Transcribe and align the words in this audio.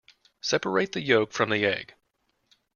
Separate 0.41 0.93
the 0.93 1.01
yolk 1.01 1.31
from 1.31 1.51
the 1.51 1.63
egg. 1.63 1.93